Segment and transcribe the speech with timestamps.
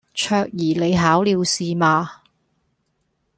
[0.15, 2.23] 卓怡你考了試嗎